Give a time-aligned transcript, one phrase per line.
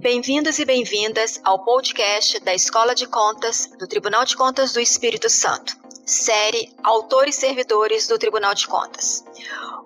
[0.00, 5.28] Bem-vindos e bem-vindas ao podcast da Escola de Contas do Tribunal de Contas do Espírito
[5.28, 5.76] Santo,
[6.10, 9.24] série Autores Servidores do Tribunal de Contas.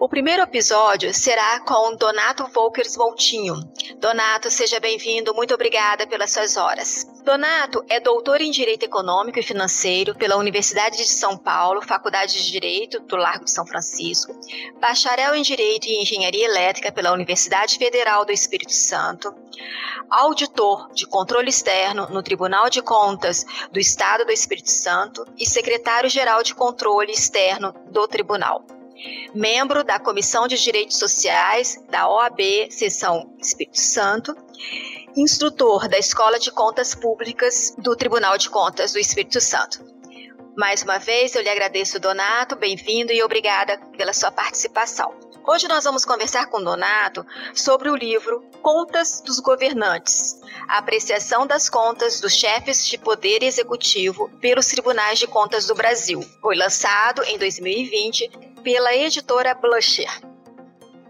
[0.01, 3.55] O primeiro episódio será com Donato Volkers Voltinho.
[3.99, 7.07] Donato, seja bem-vindo, muito obrigada pelas suas horas.
[7.25, 12.51] Donato é doutor em Direito Econômico e Financeiro pela Universidade de São Paulo, Faculdade de
[12.51, 14.35] Direito do Largo de São Francisco,
[14.81, 19.35] bacharel em Direito e Engenharia Elétrica pela Universidade Federal do Espírito Santo,
[20.11, 25.47] auditor de controle externo no Tribunal de Contas do Estado do Espírito Santo e
[26.15, 28.65] secretário-geral de controle externo do Tribunal.
[29.35, 34.35] Membro da Comissão de Direitos Sociais da OAB, Seção Espírito Santo
[35.17, 39.85] instrutor da Escola de Contas Públicas do Tribunal de Contas do Espírito Santo.
[40.57, 45.13] Mais uma vez, eu lhe agradeço, Donato, bem-vindo e obrigada pela sua participação.
[45.47, 51.69] Hoje nós vamos conversar com Donato sobre o livro Contas dos Governantes, a apreciação das
[51.69, 56.23] contas dos chefes de poder executivo pelos tribunais de contas do Brasil.
[56.41, 58.31] Foi lançado em 2020
[58.63, 60.09] pela editora Blusher.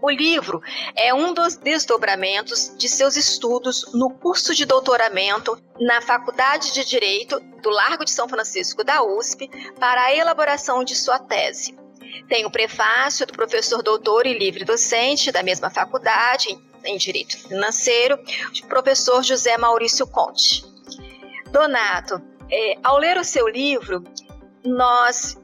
[0.01, 0.61] O livro
[0.97, 7.39] é um dos desdobramentos de seus estudos no curso de doutoramento na Faculdade de Direito
[7.61, 9.49] do Largo de São Francisco da USP
[9.79, 11.84] para a elaboração de sua tese.
[12.27, 18.19] Tem o prefácio do professor doutor e livre docente da mesma faculdade em Direito Financeiro,
[18.67, 20.63] professor José Maurício Conte.
[21.51, 22.21] Donato,
[22.51, 24.03] é, ao ler o seu livro,
[24.63, 25.37] nós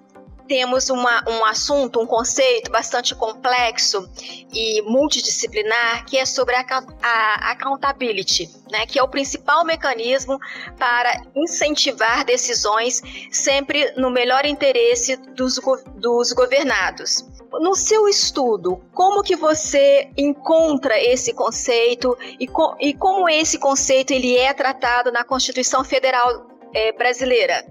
[0.51, 4.05] temos uma, um assunto, um conceito bastante complexo
[4.53, 6.65] e multidisciplinar que é sobre a,
[7.01, 10.37] a accountability, né, que é o principal mecanismo
[10.77, 15.57] para incentivar decisões sempre no melhor interesse dos,
[15.95, 17.25] dos governados.
[17.53, 24.11] No seu estudo, como que você encontra esse conceito e, co e como esse conceito
[24.11, 27.65] ele é tratado na Constituição Federal é, brasileira?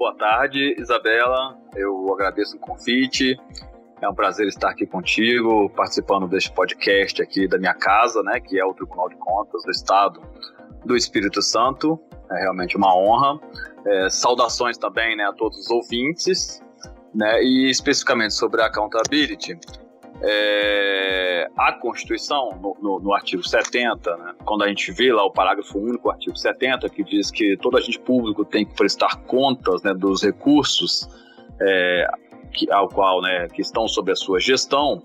[0.00, 1.58] Boa tarde, Isabela.
[1.76, 3.38] Eu agradeço o convite.
[4.00, 8.58] É um prazer estar aqui contigo, participando deste podcast aqui da minha casa, né, que
[8.58, 10.22] é o Tribunal de Contas do Estado
[10.86, 12.00] do Espírito Santo.
[12.30, 13.38] É realmente uma honra.
[13.86, 16.62] É, saudações também né, a todos os ouvintes,
[17.14, 19.58] né, e especificamente sobre a accountability.
[20.22, 25.30] É, a Constituição, no, no, no artigo 70, né, quando a gente vê lá o
[25.30, 29.94] parágrafo único, artigo 70, que diz que todo agente público tem que prestar contas né,
[29.94, 31.08] dos recursos
[31.60, 32.06] é,
[32.52, 35.02] que, ao qual né, que estão sob a sua gestão,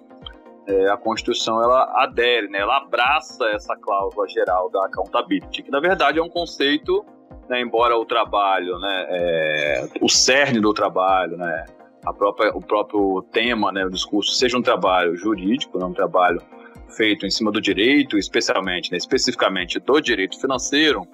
[0.68, 5.80] é, a Constituição ela adere, né, ela abraça essa cláusula geral da accountability, que na
[5.80, 7.06] verdade é um conceito,
[7.48, 11.66] né, embora o trabalho, né, é, o cerne do trabalho, né,
[12.06, 16.42] a própria, o próprio tema, né, o discurso, seja um trabalho jurídico, não um trabalho
[16.90, 21.08] feito em cima do direito, especialmente, né, especificamente do direito financeiro,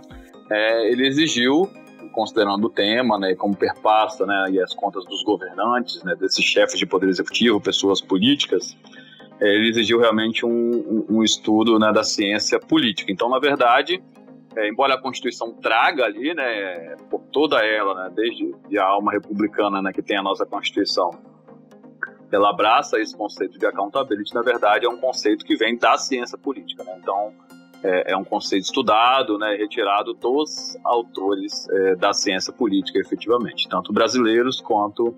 [0.49, 1.69] é, ele exigiu,
[2.11, 6.77] considerando o tema, né, como perpassa, né, e as contas dos governantes, né, desses chefes
[6.77, 8.75] de poder executivo, pessoas políticas,
[9.39, 13.11] é, ele exigiu realmente um, um, um estudo né, da ciência política.
[13.11, 14.01] Então, na verdade,
[14.55, 19.81] é, embora a Constituição traga ali, né, por toda ela, né, desde a alma republicana
[19.81, 21.11] né, que tem a nossa Constituição,
[22.31, 26.37] ela abraça esse conceito de accountability, na verdade é um conceito que vem da ciência
[26.37, 26.83] política.
[26.83, 26.97] Né?
[26.97, 27.33] Então,
[27.83, 33.91] é, é, um conceito estudado, né, retirado dos autores é, da ciência política, efetivamente, tanto
[33.91, 35.15] brasileiros quanto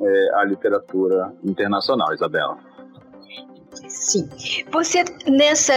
[0.00, 2.58] é, a literatura internacional, Isabela.
[3.88, 4.28] Sim.
[4.72, 5.72] Você, nessa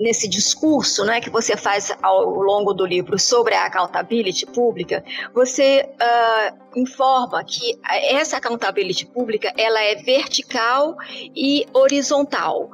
[0.00, 5.86] nesse discurso né, que você faz ao longo do livro sobre a accountability pública, você
[5.86, 10.96] uh, informa que essa accountability pública ela é vertical
[11.36, 12.70] e horizontal.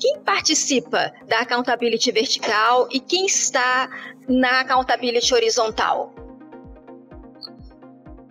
[0.00, 3.88] Quem participa da accountability vertical e quem está
[4.28, 6.12] na accountability horizontal?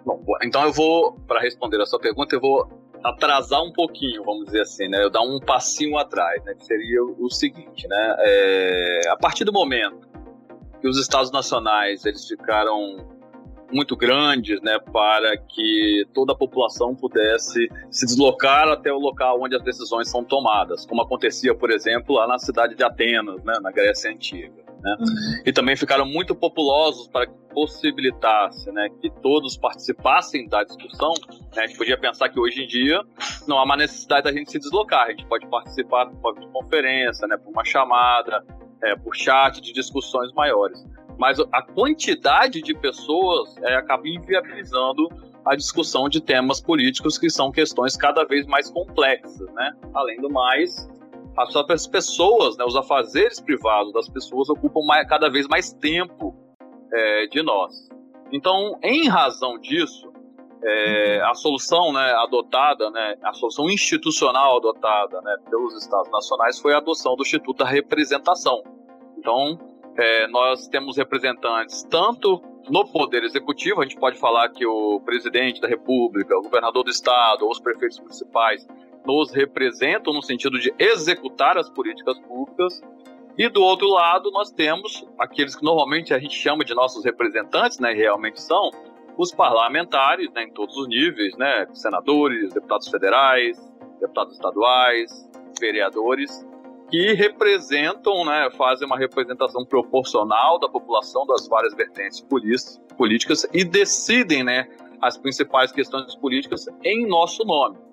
[0.06, 4.46] Bom, então eu vou, para responder a sua pergunta, eu vou atrasar um pouquinho, vamos
[4.46, 5.04] dizer assim, né?
[5.04, 6.54] Eu dar um passinho atrás, né?
[6.54, 8.16] Que seria o seguinte, né?
[8.20, 10.08] É, a partir do momento
[10.80, 12.98] que os estados nacionais eles ficaram
[13.72, 19.56] muito grandes, né, para que toda a população pudesse se deslocar até o local onde
[19.56, 23.72] as decisões são tomadas, como acontecia, por exemplo, lá na cidade de Atenas, né, na
[23.72, 24.67] Grécia Antiga.
[24.82, 24.96] Né?
[25.46, 31.14] E também ficaram muito populosos para que possibilitasse né, que todos participassem da discussão.
[31.56, 31.64] Né?
[31.64, 33.02] A gente podia pensar que hoje em dia
[33.48, 37.38] não há uma necessidade da gente se deslocar, a gente pode participar por conferência, né,
[37.38, 38.44] por uma chamada,
[38.84, 40.86] é, por chat de discussões maiores.
[41.18, 45.10] Mas a quantidade de pessoas é, acaba inviabilizando
[45.44, 49.72] a discussão de temas políticos que são questões cada vez mais complexas, né?
[49.94, 50.88] Além do mais,
[51.38, 56.36] as próprias pessoas, né, os afazeres privados das pessoas ocupam mais, cada vez mais tempo
[56.92, 57.88] é, de nós.
[58.32, 60.12] Então, em razão disso,
[60.64, 66.74] é, a solução né, adotada, né, a solução institucional adotada né, pelos Estados nacionais foi
[66.74, 68.64] a adoção do Instituto da Representação.
[69.18, 69.60] Então,
[69.96, 75.62] é, nós temos representantes tanto no Poder Executivo, a gente pode falar que o presidente
[75.62, 78.68] da República, o governador do Estado ou os prefeitos municipais
[79.08, 82.84] nos representam no sentido de executar as políticas públicas.
[83.38, 87.80] E do outro lado, nós temos aqueles que normalmente a gente chama de nossos representantes,
[87.80, 88.70] né, e realmente são,
[89.18, 93.58] os parlamentares, né, em todos os níveis, né, senadores, deputados federais,
[94.00, 95.28] deputados estaduais,
[95.60, 96.46] vereadores,
[96.90, 102.22] que representam, né, fazem uma representação proporcional da população das várias vertentes
[102.98, 104.68] políticas e decidem, né,
[105.02, 107.87] as principais questões políticas em nosso nome.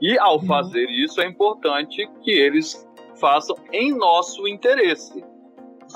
[0.00, 0.46] E ao uhum.
[0.46, 2.86] fazer isso, é importante que eles
[3.20, 5.24] façam em nosso interesse.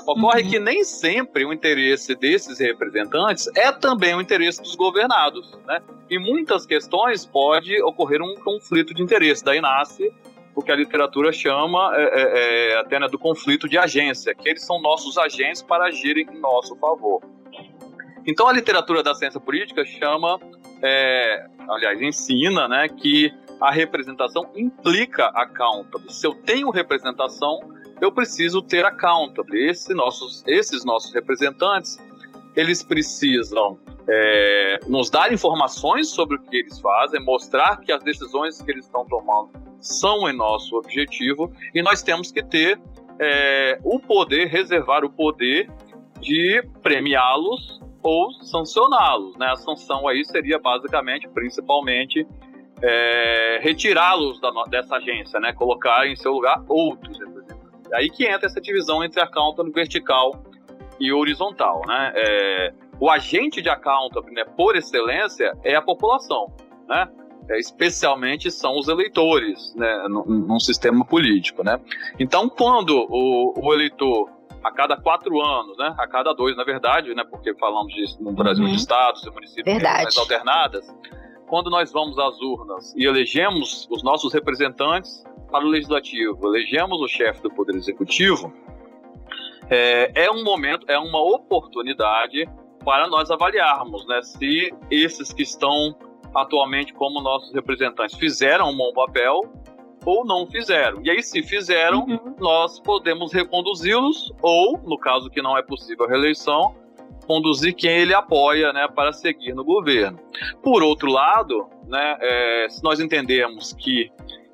[0.07, 0.49] Ocorre uhum.
[0.49, 5.57] que nem sempre o interesse desses representantes é também o interesse dos governados.
[5.67, 5.81] Né?
[6.09, 9.43] Em muitas questões pode ocorrer um conflito de interesse.
[9.43, 10.11] Daí nasce
[10.55, 14.49] o que a literatura chama é, é, é, até né, do conflito de agência, que
[14.49, 17.21] eles são nossos agentes para agirem em nosso favor.
[18.25, 20.39] Então a literatura da ciência política chama,
[20.83, 26.11] é, aliás, ensina né, que a representação implica accountable.
[26.11, 27.59] Se eu tenho representação,
[28.01, 29.69] eu preciso ter accountable.
[29.69, 31.97] Esse nossos, esses nossos representantes,
[32.55, 33.77] eles precisam
[34.07, 38.85] é, nos dar informações sobre o que eles fazem, mostrar que as decisões que eles
[38.85, 42.79] estão tomando são em nosso objetivo e nós temos que ter
[43.19, 45.69] é, o poder, reservar o poder
[46.19, 49.37] de premiá-los ou sancioná-los.
[49.37, 49.47] Né?
[49.47, 52.25] A sanção aí seria basicamente, principalmente,
[52.81, 54.39] é, retirá-los
[54.69, 55.53] dessa agência, né?
[55.53, 57.93] colocar em seu lugar outros representantes.
[57.93, 60.43] Aí que entra essa divisão entre accountable vertical
[60.99, 61.81] e horizontal.
[61.87, 62.13] Né?
[62.15, 66.53] É, o agente de accountable, né, por excelência, é a população.
[66.87, 67.07] Né?
[67.49, 71.63] É, especialmente são os eleitores né, num, num, sistema político.
[71.63, 71.79] Né?
[72.19, 74.29] Então, quando o, o, eleitor,
[74.63, 78.31] a cada quatro anos, né, a cada dois, na verdade, né, porque falamos de, no
[78.33, 78.71] Brasil uhum.
[78.71, 80.85] de estados e municípios alternadas,
[81.49, 87.07] quando nós vamos às urnas e elegemos os nossos representantes para o legislativo, elegemos o
[87.07, 88.53] chefe do poder executivo,
[89.69, 92.47] é, é um momento, é uma oportunidade
[92.85, 95.95] para nós avaliarmos né, se esses que estão
[96.33, 99.41] atualmente como nossos representantes fizeram um bom papel
[100.05, 101.01] ou não fizeram.
[101.03, 102.35] E aí, se fizeram, uhum.
[102.39, 106.73] nós podemos reconduzi-los, ou, no caso que não é possível a reeleição,
[107.29, 110.19] conduzir quem ele apoia né, para seguir no governo.
[110.63, 114.11] Por outro lado, né, é, se nós entendermos que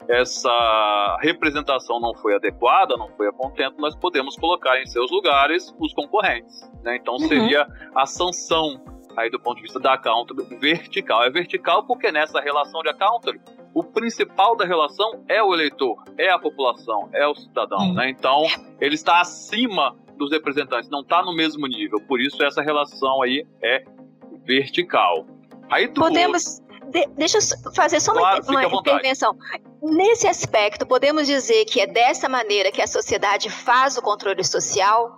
[0.09, 5.73] essa representação não foi adequada, não foi a contento, nós podemos colocar em seus lugares
[5.79, 6.69] os concorrentes.
[6.83, 6.97] Né?
[6.97, 7.27] Então uhum.
[7.29, 8.83] seria a sanção
[9.15, 11.23] aí do ponto de vista da accountability vertical.
[11.23, 16.29] É vertical porque nessa relação de accountability, o principal da relação é o eleitor, é
[16.29, 17.79] a população, é o cidadão.
[17.79, 17.93] Uhum.
[17.93, 18.09] Né?
[18.09, 18.43] Então
[18.81, 21.99] ele está acima dos representantes, não está no mesmo nível.
[22.01, 23.83] Por isso essa relação aí é
[24.45, 25.25] vertical.
[25.69, 29.35] Aí Podemos de, deixa eu fazer só claro, uma, uma intervenção.
[29.81, 35.17] Nesse aspecto, podemos dizer que é dessa maneira que a sociedade faz o controle social?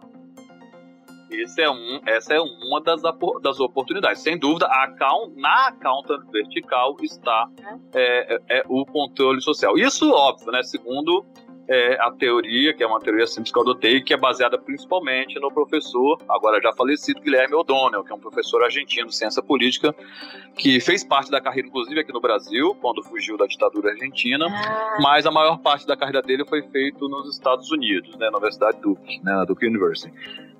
[1.29, 3.01] Esse é um, essa é uma das,
[3.41, 4.21] das oportunidades.
[4.21, 4.88] Sem dúvida, a
[5.36, 7.48] na account vertical está
[7.93, 9.77] é, é, é o controle social.
[9.77, 10.63] Isso, óbvio, né?
[10.63, 11.25] Segundo
[11.67, 15.39] é a teoria, que é uma teoria simples que eu adotei, que é baseada principalmente
[15.39, 19.93] no professor, agora já falecido, Guilherme O'Donnell, que é um professor argentino de ciência política,
[20.57, 24.97] que fez parte da carreira, inclusive aqui no Brasil, quando fugiu da ditadura argentina, ah.
[25.01, 28.79] mas a maior parte da carreira dele foi feito nos Estados Unidos, né, na Universidade
[28.81, 30.13] Duke, né, na Duke University.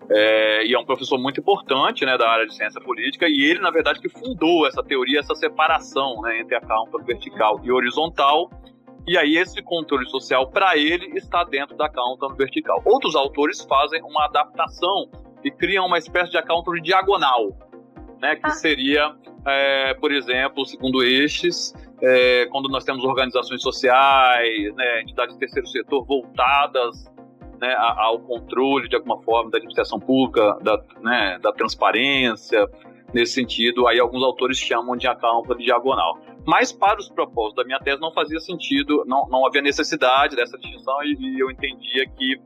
[0.10, 3.60] É, e é um professor muito importante né, da área de ciência política, e ele,
[3.60, 8.50] na verdade, que fundou essa teoria, essa separação né, entre a campo vertical e horizontal,
[9.08, 12.82] e aí esse controle social para ele está dentro da account vertical.
[12.84, 15.10] Outros autores fazem uma adaptação
[15.44, 17.56] e criam uma espécie de account diagonal,
[18.22, 18.52] né, que ah.
[18.52, 25.40] seria, é, por exemplo, segundo estes, é, quando nós temos organizações sociais, né, entidades do
[25.40, 27.06] terceiro setor voltadas
[27.62, 32.68] né, ao controle, de alguma forma, da administração pública, da, né, da transparência,
[33.14, 36.18] nesse sentido, aí alguns autores chamam de account diagonal.
[36.48, 40.58] Mas para os propósitos da minha tese não fazia sentido, não, não havia necessidade dessa
[40.58, 42.40] distinção e, e eu entendia que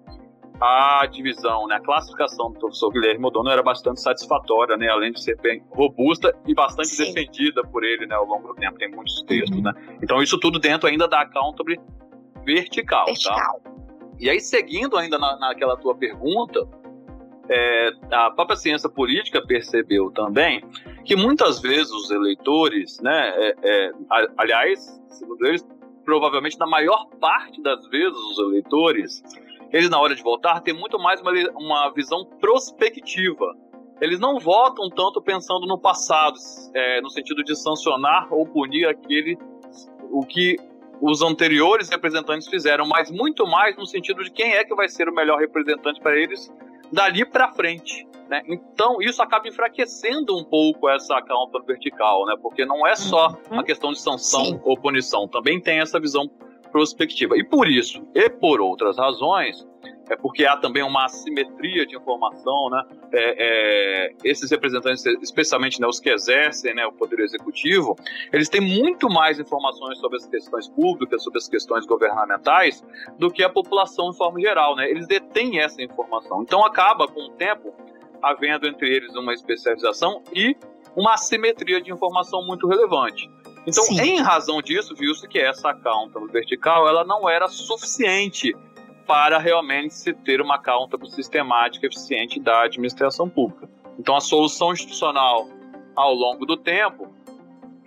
[0.60, 5.22] a divisão, né, a classificação do professor Guilherme Odono era bastante satisfatória, né, além de
[5.22, 7.06] ser bem robusta e bastante Sim.
[7.06, 9.58] defendida por ele né, ao longo do tempo, tem muitos textos.
[9.58, 9.64] Uhum.
[9.64, 9.74] Né?
[10.02, 11.80] Então, isso tudo dentro ainda da accountable
[12.44, 13.06] vertical.
[13.06, 13.60] Vertical.
[13.64, 13.72] Tá?
[14.20, 16.68] E aí, seguindo ainda na, naquela tua pergunta,
[17.50, 20.64] é, a própria ciência política percebeu também
[21.04, 23.92] que muitas vezes os eleitores, né, é, é,
[24.38, 25.66] aliás, segundo eles,
[26.04, 29.24] provavelmente na maior parte das vezes os eleitores,
[29.72, 33.56] eles na hora de votar têm muito mais uma, uma visão prospectiva.
[34.02, 36.36] Eles não votam tanto pensando no passado,
[36.74, 39.38] é, no sentido de sancionar ou punir aquele
[40.10, 40.58] o que
[41.00, 45.08] os anteriores representantes fizeram, mas muito mais no sentido de quem é que vai ser
[45.08, 46.52] o melhor representante para eles
[46.92, 48.08] dali para frente.
[48.30, 48.42] Né?
[48.48, 52.36] Então, isso acaba enfraquecendo um pouco essa counter vertical, né?
[52.42, 53.60] porque não é só uhum.
[53.60, 54.62] a questão de sanção Sim.
[54.64, 56.30] ou punição, também tem essa visão
[56.72, 57.38] prospectiva.
[57.38, 59.68] E por isso, e por outras razões,
[60.12, 62.84] é porque há também uma assimetria de informação, né?
[63.14, 67.96] É, é, esses representantes, especialmente né, os que exercem né, o poder executivo,
[68.32, 72.84] eles têm muito mais informações sobre as questões públicas, sobre as questões governamentais,
[73.18, 74.90] do que a população de forma geral, né?
[74.90, 76.42] Eles detêm essa informação.
[76.42, 77.74] Então acaba, com o tempo,
[78.22, 80.58] havendo entre eles uma especialização e
[80.94, 83.32] uma assimetria de informação muito relevante.
[83.66, 84.02] Então, Sim.
[84.02, 88.54] em razão disso, viu-se que essa accountable vertical ela não era suficiente
[89.06, 93.70] para realmente se ter uma accountable sistemática eficiente da administração pública.
[94.00, 95.48] Então, a solução institucional
[95.96, 97.14] ao longo do tempo,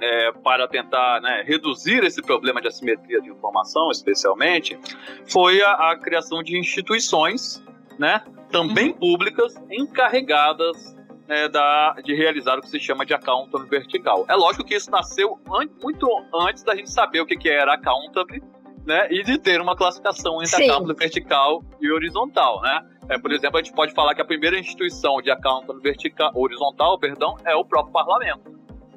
[0.01, 4.79] é, para tentar né, reduzir esse problema de assimetria de informação, especialmente,
[5.27, 7.65] foi a, a criação de instituições,
[7.99, 8.99] né, também uhum.
[8.99, 10.95] públicas, encarregadas
[11.27, 14.25] né, da, de realizar o que se chama de accountable vertical.
[14.29, 17.75] É lógico que isso nasceu an muito antes da gente saber o que, que era
[17.75, 18.43] accountable
[18.87, 20.71] né, e de ter uma classificação entre Sim.
[20.71, 22.87] accountable vertical e horizontal, né?
[23.09, 26.99] É, por exemplo, a gente pode falar que a primeira instituição de accountable vertical, horizontal,
[26.99, 28.51] perdão, é o próprio parlamento.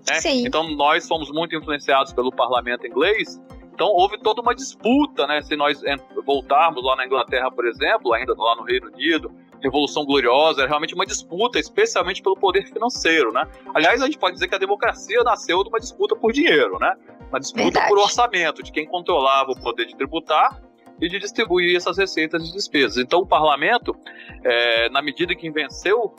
[0.10, 0.20] Né?
[0.46, 3.40] Então nós fomos muito influenciados pelo parlamento inglês.
[3.74, 5.42] Então houve toda uma disputa, né?
[5.42, 5.82] Se nós
[6.26, 10.96] voltarmos lá na Inglaterra, por exemplo, ainda lá no Reino Unido, Revolução Gloriosa, era realmente
[10.96, 13.44] uma disputa, especialmente pelo poder financeiro, né?
[13.74, 16.96] Aliás, a gente pode dizer que a democracia nasceu de uma disputa por dinheiro, né?
[17.30, 17.88] Uma disputa Verdade.
[17.88, 20.62] por orçamento, de quem controlava o poder de tributar
[21.00, 22.98] e de distribuir essas receitas e despesas.
[22.98, 23.96] Então, o parlamento,
[24.44, 26.16] é, na medida que venceu,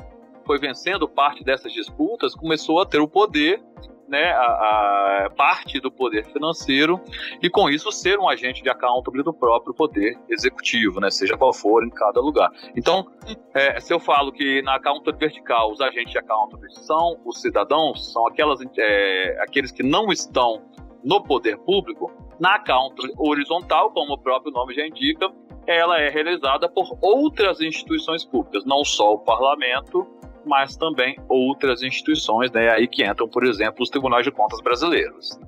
[0.47, 3.61] foi vencendo parte dessas disputas, começou a ter o poder
[4.09, 7.01] né, a, a, parte do poder financeiro
[7.43, 11.53] e com isso ser um agente de accountability do próprio poder executivo, né, seja qual
[11.53, 12.51] for em cada lugar.
[12.75, 13.07] Então,
[13.55, 18.13] é, se eu falo que na accountability vertical os agentes de accountability são os cidadãos,
[18.13, 20.63] são aquelas, é, aqueles que não estão
[21.03, 25.31] no poder público, na accountability horizontal, como o próprio nome já indica,
[25.67, 30.07] ela é realizada por outras instituições públicas, não só o parlamento,
[30.45, 32.71] mas também outras instituições, né?
[32.71, 35.39] Aí que entram, por exemplo, os tribunais de contas brasileiros.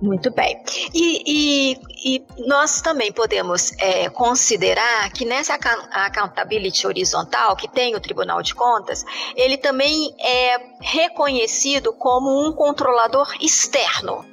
[0.00, 0.62] Muito bem.
[0.94, 8.00] E, e, e, nós também podemos é, considerar que nessa accountability horizontal que tem o
[8.00, 9.04] Tribunal de Contas,
[9.36, 14.24] ele também é reconhecido como um controlador externo.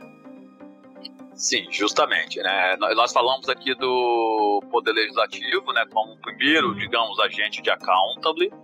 [1.38, 2.40] Sim, justamente.
[2.40, 2.78] Né?
[2.96, 8.56] Nós falamos aqui do Poder Legislativo né, como primeiro, digamos, agente de accountability,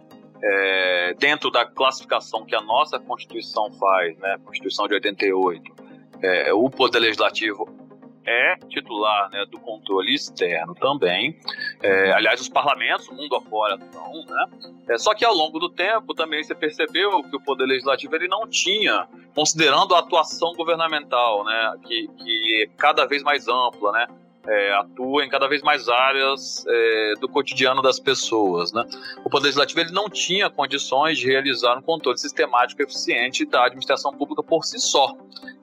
[0.44, 5.84] é, dentro da classificação que a nossa Constituição faz, né, Constituição de 88,
[6.24, 7.68] é, o Poder Legislativo
[8.26, 11.38] é titular né, do controle externo também.
[11.82, 14.26] É, aliás, os parlamentos, mundo afora, são.
[14.26, 14.46] Né?
[14.90, 18.28] É, só que ao longo do tempo também você percebeu que o Poder Legislativo ele
[18.28, 24.08] não tinha, considerando a atuação governamental, né, que, que é cada vez mais ampla, né,
[24.48, 28.72] é, atua em cada vez mais áreas é, do cotidiano das pessoas.
[28.74, 28.86] Né?
[29.24, 33.66] O Poder Legislativo ele não tinha condições de realizar um controle sistemático e eficiente da
[33.66, 35.16] administração pública por si só,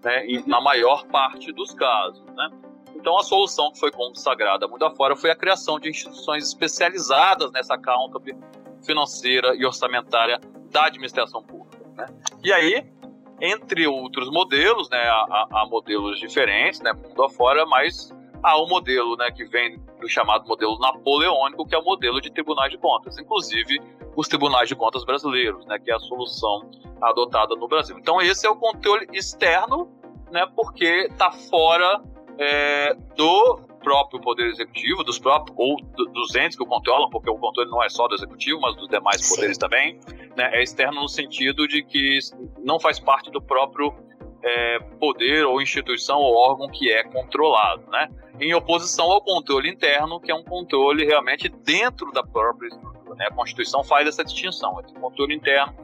[0.03, 0.27] né?
[0.27, 2.23] e, na maior parte dos casos.
[2.35, 2.51] Né?
[2.97, 7.75] Então, a solução que foi consagrada muito afora foi a criação de instituições especializadas nessa
[7.75, 8.39] accountability
[8.85, 11.85] financeira e orçamentária da administração pública.
[11.97, 12.07] Né?
[12.43, 12.87] E aí,
[13.41, 18.11] entre outros modelos, né, há, há modelos diferentes, né, mundo afora, mas
[18.43, 22.31] há um modelo né, que vem do chamado modelo napoleônico, que é o modelo de
[22.31, 23.81] tribunais de contas, inclusive
[24.17, 26.71] os tribunais de contas brasileiros, né, que é a solução
[27.01, 27.97] adotada no Brasil.
[27.99, 29.91] Então esse é o controle externo,
[30.31, 32.03] né, porque está fora
[32.39, 35.77] é, do próprio poder executivo, dos próprios ou
[36.13, 38.89] dos entes que o controlam, porque o controle não é só do executivo, mas dos
[38.89, 39.61] demais poderes Sim.
[39.61, 40.01] também,
[40.37, 42.19] né, é externo no sentido de que
[42.63, 43.95] não faz parte do próprio
[44.43, 48.09] é, poder ou instituição ou órgão que é controlado, né?
[48.41, 53.27] Em oposição ao controle interno, que é um controle realmente dentro da própria estrutura, né?
[53.31, 55.75] A Constituição faz essa distinção entre controle interno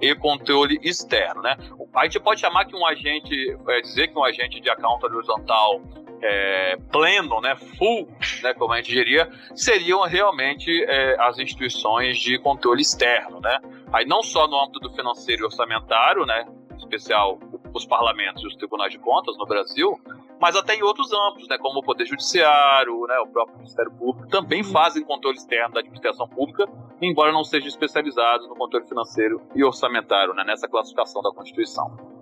[0.00, 1.56] e controle externo, né?
[1.94, 5.80] A gente pode chamar que um agente, é, dizer que um agente de account horizontal
[6.22, 8.08] é, pleno, né, full,
[8.42, 13.58] né, como a gente diria, seriam realmente é, as instituições de controle externo, né?
[13.92, 17.38] Aí não só no âmbito do financeiro e orçamentário, né, em especial
[17.76, 20.00] os parlamentos e os tribunais de contas no Brasil,
[20.40, 24.28] mas até em outros âmbitos, né, como o Poder Judiciário, né, o próprio Ministério Público,
[24.28, 26.66] também fazem controle externo da administração pública,
[27.00, 32.15] embora não sejam especializados no controle financeiro e orçamentário, né, nessa classificação da Constituição.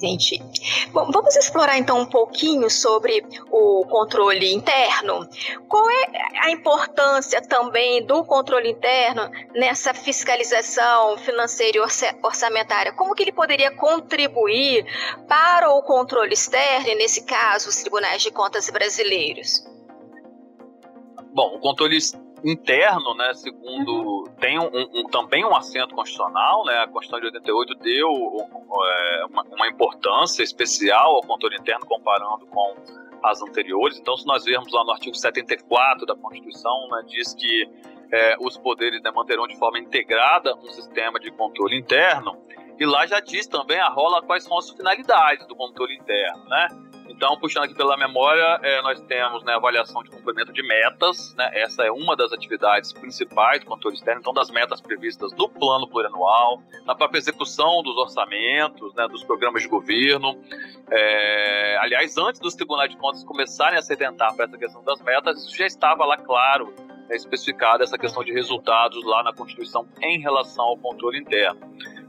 [0.00, 0.40] Gente,
[0.92, 5.28] bom, vamos explorar então um pouquinho sobre o controle interno.
[5.68, 6.06] Qual é
[6.40, 11.80] a importância também do controle interno nessa fiscalização financeira e
[12.22, 12.92] orçamentária?
[12.92, 14.86] Como que ele poderia contribuir
[15.26, 19.64] para o controle externo, e nesse caso, os tribunais de contas brasileiros?
[21.34, 21.98] Bom, o controle
[22.44, 27.74] interno, né, segundo tem um, um, também um assento constitucional, né, a Constituição de 88
[27.76, 32.76] deu é, uma, uma, importância especial ao controle interno comparando com
[33.22, 33.98] as anteriores.
[33.98, 37.68] Então, se nós vermos lá no artigo 74 da Constituição, né, diz que
[38.12, 42.36] é, os poderes né, manterão de forma integrada um sistema de controle interno.
[42.78, 46.68] E lá já diz também a rola quais são as finalidades do controle interno, né?
[47.18, 51.50] Então, puxando aqui pela memória, é, nós temos né, avaliação de cumprimento de metas, né,
[51.52, 55.88] essa é uma das atividades principais do controle externo, então das metas previstas no plano
[55.88, 60.40] plurianual, na própria execução dos orçamentos, né, dos programas de governo.
[60.92, 65.02] É, aliás, antes dos tribunais de contas começarem a se atentar para essa questão das
[65.02, 66.72] metas, isso já estava lá claro,
[67.08, 71.58] né, especificado essa questão de resultados lá na Constituição em relação ao controle interno.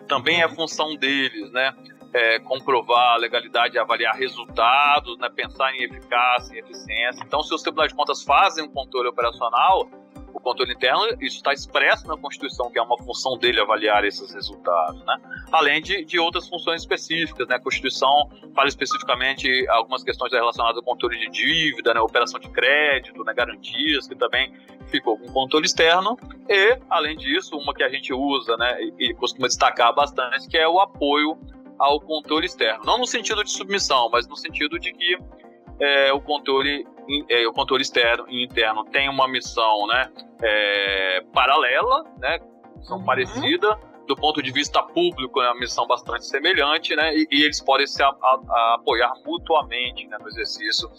[0.08, 1.74] Também é função deles, né?
[2.14, 7.24] É, comprovar a legalidade avaliar resultados, né, pensar em eficácia e eficiência.
[7.26, 9.88] Então, se os tribunais de contas fazem um controle operacional,
[10.34, 14.34] o controle interno, isso está expresso na Constituição, que é uma função dele avaliar esses
[14.34, 15.18] resultados, né?
[15.52, 17.56] Além de, de outras funções específicas, né?
[17.56, 22.00] A Constituição fala especificamente algumas questões relacionadas ao controle de dívida, né?
[22.00, 23.34] Operação de crédito, né?
[23.34, 24.54] Garantias, que também
[24.88, 26.18] ficou com controle externo.
[26.48, 28.82] E, além disso, uma que a gente usa, né?
[28.82, 31.38] E, e costuma destacar bastante, que é o apoio
[31.80, 32.84] ao controle externo.
[32.86, 35.18] Não no sentido de submissão, mas no sentido de que
[35.80, 36.86] é, o controle
[37.30, 40.12] é, o controle externo e interno tem uma missão né,
[40.44, 42.40] é, paralela, né,
[42.76, 43.06] missão uhum.
[43.06, 47.62] parecida, do ponto de vista público é uma missão bastante semelhante, né, e, e eles
[47.62, 50.90] podem se a, a, a apoiar mutuamente né, no exercício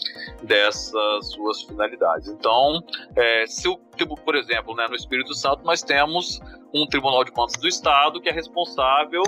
[0.43, 2.29] dessas suas finalidades.
[2.29, 2.83] Então,
[3.17, 3.79] é, se o
[4.25, 6.41] por exemplo, né, no Espírito Santo nós temos
[6.75, 9.23] um Tribunal de Contas do Estado que é responsável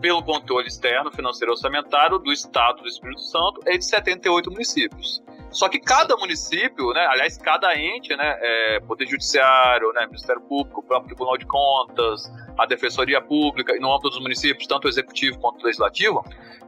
[0.00, 5.22] pelo controle externo financeiro orçamentário do Estado do Espírito Santo é de 78 municípios.
[5.50, 10.80] Só que cada município, né, aliás, cada ente, né, é, Poder Judiciário, né, Ministério Público,
[10.80, 14.88] o próprio Tribunal de Contas, a Defensoria Pública, e no âmbito dos municípios, tanto o
[14.88, 16.24] Executivo quanto o Legislativo,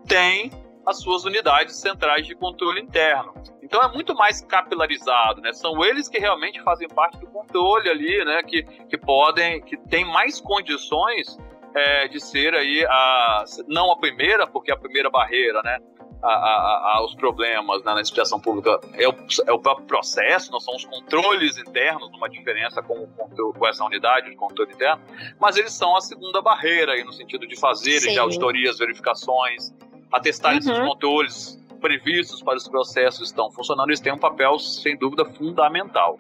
[0.07, 0.51] tem
[0.85, 3.33] as suas unidades centrais de controle interno.
[3.63, 5.53] Então é muito mais capilarizado, né?
[5.53, 8.43] São eles que realmente fazem parte do controle ali, né?
[8.43, 11.39] Que, que podem, que têm mais condições
[11.75, 15.79] é, de ser aí a não a primeira, porque a primeira barreira, né,
[16.23, 19.15] a, a, aos problemas né, na instituição pública é o,
[19.47, 23.85] é o próprio processo, não são os controles internos, uma diferença com, com, com, essa
[23.85, 25.03] unidade de controle interno,
[25.41, 29.75] mas eles são a segunda barreira aí no sentido de fazerem auditorias, verificações,
[30.13, 30.63] atestarem uhum.
[30.63, 35.25] se os controles previstos para os processos estão funcionando, eles têm um papel sem dúvida
[35.25, 36.17] fundamental.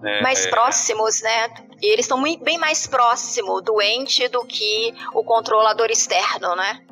[0.00, 0.20] Né?
[0.20, 1.48] Mais é, próximos, né?
[1.82, 6.84] E eles estão bem mais próximo do ente do que o controlador externo, né?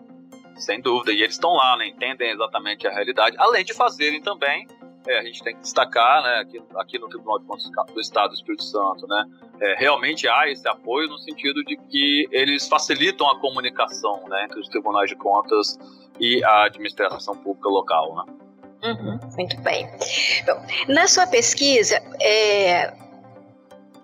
[0.57, 1.89] Sem dúvida, e eles estão lá, né?
[1.89, 4.67] entendem exatamente a realidade, além de fazerem também,
[5.07, 8.31] é, a gente tem que destacar, né, aqui, aqui no Tribunal de Contas do Estado
[8.31, 9.25] do Espírito Santo, né,
[9.61, 14.59] é, realmente há esse apoio no sentido de que eles facilitam a comunicação né, entre
[14.59, 15.79] os tribunais de contas
[16.19, 18.17] e a administração pública local.
[18.17, 18.35] Né?
[18.83, 19.89] Uhum, muito bem.
[20.47, 22.93] Bom, na sua pesquisa, é,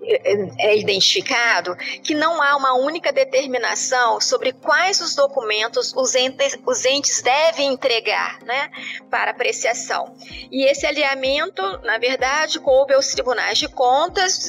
[0.05, 6.85] é identificado que não há uma única determinação sobre quais os documentos os entes, os
[6.85, 8.71] entes devem entregar né,
[9.11, 10.15] para apreciação.
[10.51, 14.41] E esse alinhamento, na verdade, coube aos tribunais de contas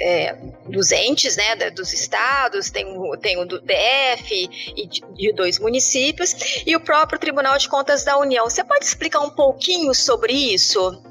[0.00, 2.86] é, dos entes, né, dos estados, tem,
[3.20, 8.04] tem o do DF e de, de dois municípios, e o próprio Tribunal de Contas
[8.04, 8.48] da União.
[8.48, 11.02] Você pode explicar um pouquinho sobre isso?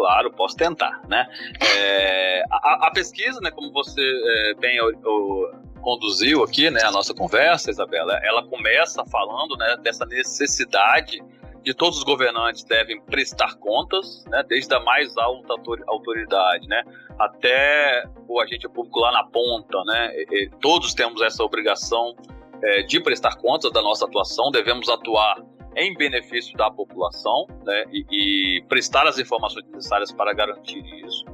[0.00, 1.28] Claro, posso tentar, né?
[1.60, 6.90] É, a, a, pesquisa, né, como você é, bem o, o, conduziu aqui, né, a
[6.90, 11.22] nossa conversa, Isabela, ela começa falando, né, dessa necessidade
[11.62, 15.52] de todos os governantes devem prestar contas, né, desde a mais alta
[15.86, 16.82] autoridade, né,
[17.18, 22.16] até o agente público lá na ponta, né, e, e todos temos essa obrigação
[22.62, 25.44] é, de prestar contas da nossa atuação, devemos atuar
[25.80, 31.24] em benefício da população né, e, e prestar as informações necessárias para garantir isso.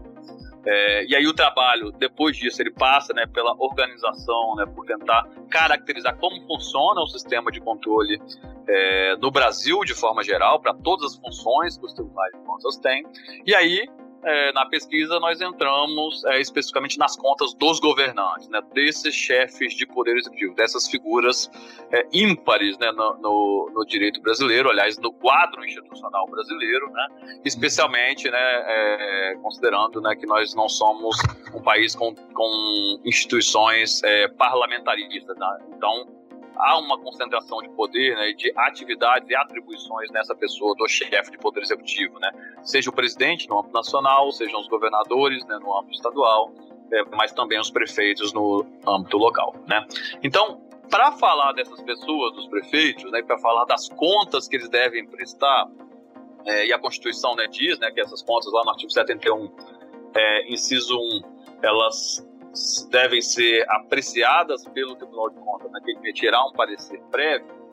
[0.66, 5.24] É, e aí o trabalho, depois disso, ele passa né, pela organização, né, por tentar
[5.48, 8.20] caracterizar como funciona o sistema de controle
[8.68, 12.76] é, no Brasil, de forma geral, para todas as funções que os tribunais de contas
[12.78, 13.04] têm.
[13.46, 13.86] E aí
[14.26, 19.86] é, na pesquisa nós entramos é, especificamente nas contas dos governantes, né, desses chefes de
[19.86, 21.48] poder executivo, dessas figuras
[21.92, 27.06] é, ímpares né, no, no, no, direito brasileiro, aliás, no quadro institucional brasileiro, né,
[27.44, 31.16] especialmente né, é, considerando né, que nós não somos
[31.54, 35.36] um país com, com instituições é, parlamentaristas.
[35.36, 36.15] Né, então,
[36.58, 41.38] há uma concentração de poder, né, de atividades e atribuições nessa pessoa do chefe de
[41.38, 42.30] poder executivo, né?
[42.62, 46.52] Seja o presidente no âmbito nacional, sejam os governadores né, no âmbito estadual,
[46.92, 49.86] é, mas também os prefeitos no âmbito local, né?
[50.22, 55.06] Então, para falar dessas pessoas, dos prefeitos, né, para falar das contas que eles devem
[55.06, 55.68] prestar,
[56.46, 59.50] é, e a Constituição né, diz né, que essas contas lá no artigo 71,
[60.14, 61.20] é, inciso 1,
[61.62, 62.26] elas
[62.90, 67.66] devem ser apreciadas pelo Tribunal de Contas, né, que emitirá um parecer prévio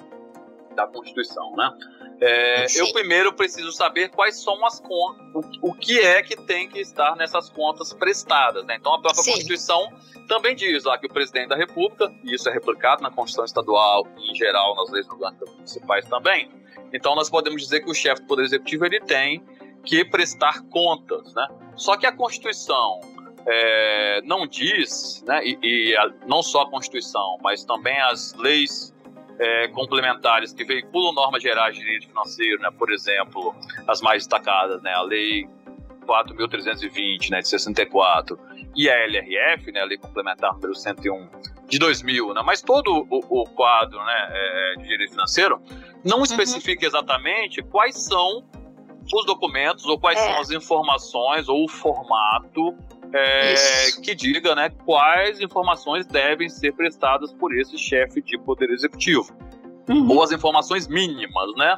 [0.75, 1.71] da Constituição, né?
[2.19, 5.25] É, eu primeiro preciso saber quais são as contas,
[5.61, 8.77] o, o, que é que tem que estar nessas contas prestadas, né?
[8.79, 9.31] Então a própria Sim.
[9.31, 9.91] Constituição
[10.27, 14.07] também diz lá que o presidente da República, e isso é replicado na Constituição Estadual
[14.17, 16.49] e em geral nas leis orgânicas municipais também.
[16.93, 19.43] Então nós podemos dizer que o chefe do Poder Executivo ele tem
[19.83, 21.47] que prestar contas, né?
[21.75, 23.01] Só que a Constituição
[23.45, 28.93] é, não diz, né, e, e a, não só a Constituição, mas também as leis
[29.39, 33.53] é, complementares que veiculam normas gerais de direito financeiro, né, por exemplo,
[33.87, 35.47] as mais destacadas, né, a Lei
[36.05, 38.39] 4.320, né, de 64,
[38.75, 41.29] e a LRF, né, a Lei Complementar número 101
[41.67, 45.61] de 2000, né, mas todo o, o quadro né, é, de direito financeiro
[46.03, 46.23] não uhum.
[46.23, 48.43] especifica exatamente quais são
[49.13, 50.23] os documentos ou quais é.
[50.23, 52.75] são as informações ou o formato
[53.13, 53.55] é,
[54.01, 59.31] que diga né, quais informações devem ser prestadas por esse chefe de poder executivo.
[59.87, 60.09] Uhum.
[60.09, 61.75] Ou as informações mínimas, né?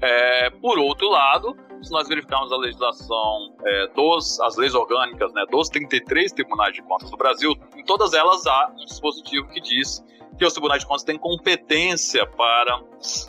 [0.00, 5.44] É, por outro lado, se nós verificarmos a legislação é, dos, as leis orgânicas, né,
[5.50, 10.02] dos 33 tribunais de contas do Brasil, em todas elas há um dispositivo que diz
[10.38, 12.80] que os tribunais de contas têm competência para,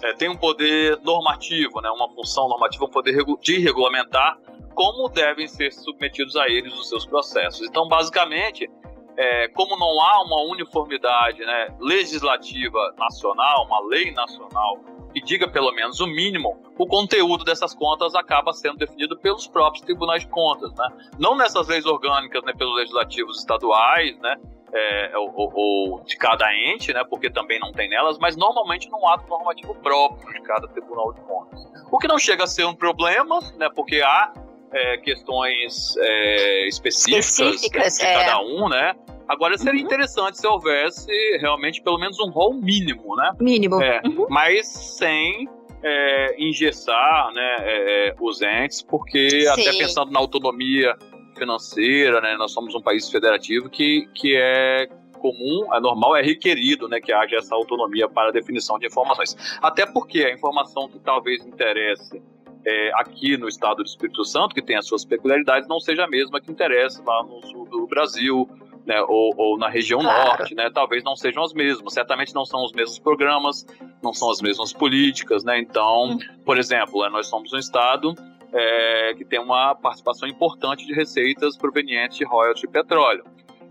[0.03, 4.37] é, tem um poder normativo, né, uma função normativa, um poder de regulamentar
[4.73, 7.67] como devem ser submetidos a eles os seus processos.
[7.67, 8.69] Então, basicamente,
[9.17, 14.79] é, como não há uma uniformidade né, legislativa nacional, uma lei nacional
[15.13, 19.85] que diga pelo menos o mínimo, o conteúdo dessas contas acaba sendo definido pelos próprios
[19.85, 20.87] tribunais de contas, né?
[21.19, 24.35] Não nessas leis orgânicas, né, pelos legislativos estaduais, né,
[24.73, 29.07] é, ou, ou, de cada ente, né, porque também não tem nelas, mas normalmente num
[29.07, 31.63] ato normativo próprio de cada tribunal de contas.
[31.91, 34.33] O que não chega a ser um problema, né, porque há
[34.73, 38.37] é, questões é, específicas, específicas de cada é.
[38.37, 38.95] um, né?
[39.27, 39.85] Agora seria uhum.
[39.85, 43.31] interessante se houvesse realmente pelo menos um rol mínimo, né?
[43.39, 43.81] Mínimo.
[43.81, 44.27] É, uhum.
[44.29, 45.47] Mas sem
[45.81, 49.47] é, engessar né, é, é os entes, porque Sim.
[49.47, 50.95] até pensando na autonomia
[51.37, 54.87] financeira, né, nós somos um país federativo que, que é
[55.19, 59.35] comum, é normal, é requerido né, que haja essa autonomia para a definição de informações.
[59.61, 62.21] Até porque a informação que talvez interesse
[62.65, 66.07] é, aqui no estado do Espírito Santo, que tem as suas peculiaridades, não seja a
[66.07, 68.47] mesma que interessa lá no sul do Brasil,
[68.85, 70.29] né, ou, ou, na região claro.
[70.29, 71.93] norte, né, talvez não sejam os mesmos.
[71.93, 73.65] Certamente não são os mesmos programas,
[74.01, 75.59] não são as mesmas políticas, né.
[75.59, 76.19] Então, hum.
[76.45, 78.13] por exemplo, né, nós somos um estado
[78.53, 83.23] é, que tem uma participação importante de receitas provenientes de royalties de petróleo.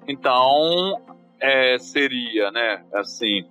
[0.09, 1.01] Então,
[1.41, 3.45] é, seria, né, assim,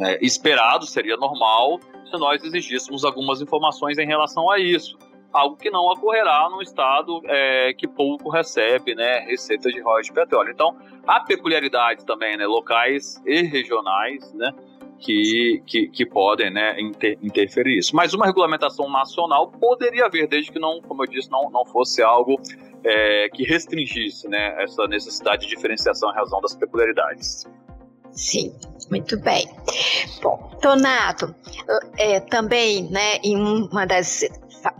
[0.00, 1.78] é, esperado, seria normal
[2.10, 4.98] se nós exigíssemos algumas informações em relação a isso.
[5.32, 10.12] Algo que não ocorrerá num estado é, que pouco recebe né, receita de royalties de
[10.12, 10.50] petróleo.
[10.50, 14.52] Então, há peculiaridades também, né, locais e regionais, né,
[14.98, 17.94] que, que, que, podem né, inter, interferir isso.
[17.94, 22.02] Mas uma regulamentação nacional poderia haver, desde que não, como eu disse, não, não fosse
[22.02, 22.40] algo
[22.84, 27.46] é, que restringisse né, essa necessidade de diferenciação em razão das peculiaridades.
[28.10, 28.52] Sim,
[28.90, 29.48] muito bem.
[30.22, 31.34] Bom, Donato,
[31.96, 34.24] é, também, né, em uma das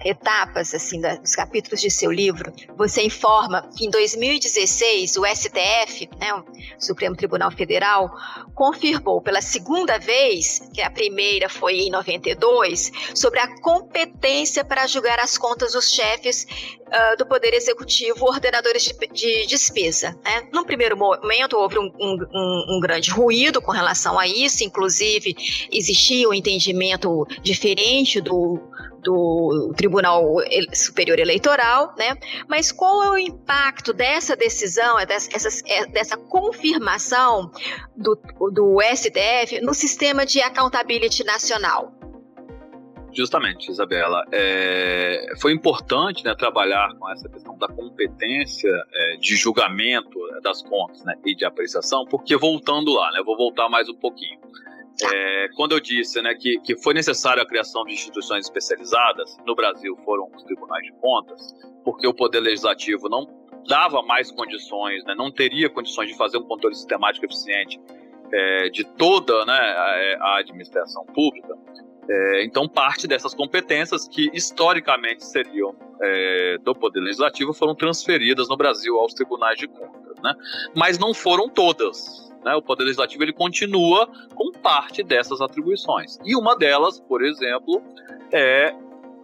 [0.05, 6.35] etapas assim dos capítulos de seu livro, você informa que em 2016 o STF, né,
[6.35, 6.45] o
[6.79, 8.11] Supremo Tribunal Federal,
[8.55, 15.19] confirmou pela segunda vez, que a primeira foi em 92, sobre a competência para julgar
[15.19, 16.47] as contas dos chefes
[16.91, 20.17] uh, do Poder Executivo, ordenadores de, de despesa.
[20.25, 20.49] Né?
[20.53, 25.35] No primeiro momento houve um, um, um grande ruído com relação a isso, inclusive
[25.71, 28.61] existia um entendimento diferente do
[29.03, 30.37] do Tribunal
[30.73, 32.17] Superior Eleitoral, né?
[32.49, 35.31] Mas qual é o impacto dessa decisão, é dessa,
[35.67, 37.51] é, dessa confirmação
[37.97, 38.19] do,
[38.53, 41.93] do STF no sistema de accountability nacional?
[43.13, 44.25] Justamente, Isabela.
[44.33, 51.05] É, foi importante né, trabalhar com essa questão da competência é, de julgamento das contas
[51.05, 54.39] né, e de apreciação, porque voltando lá, né, vou voltar mais um pouquinho.
[55.03, 59.55] É, quando eu disse né, que, que foi necessária a criação de instituições especializadas, no
[59.55, 63.27] Brasil foram os tribunais de contas, porque o Poder Legislativo não
[63.67, 67.81] dava mais condições, né, não teria condições de fazer um controle sistemático eficiente
[68.33, 71.55] é, de toda né, a, a administração pública.
[72.09, 78.57] É, então, parte dessas competências que historicamente seriam é, do Poder Legislativo foram transferidas no
[78.57, 80.19] Brasil aos tribunais de contas.
[80.23, 80.35] Né?
[80.75, 82.30] Mas não foram todas.
[82.45, 82.55] Né?
[82.55, 86.19] O Poder Legislativo ele continua com parte dessas atribuições.
[86.25, 87.83] E uma delas, por exemplo,
[88.33, 88.75] é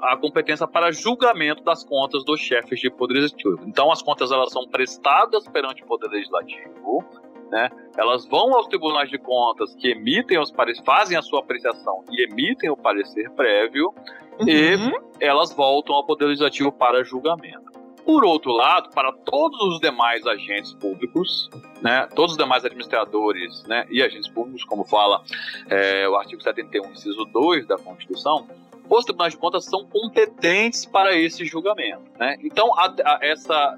[0.00, 3.60] a competência para julgamento das contas dos chefes de Poder Executivo.
[3.66, 7.04] Então, as contas elas são prestadas perante o Poder Legislativo,
[7.50, 7.70] né?
[7.96, 12.24] Elas vão aos tribunais de contas que emitem os pareceres, fazem a sua apreciação e
[12.24, 13.94] emitem o parecer prévio
[14.40, 14.48] uhum.
[14.48, 14.76] e
[15.20, 17.75] elas voltam ao Poder Legislativo para julgamento.
[18.06, 21.50] Por outro lado, para todos os demais agentes públicos,
[21.82, 25.24] né, todos os demais administradores né, e agentes públicos, como fala
[25.68, 28.46] é, o artigo 71, inciso 2 da Constituição,
[28.88, 32.04] os tribunais de contas são competentes para esse julgamento.
[32.16, 32.36] Né?
[32.44, 33.76] Então, a, a, essa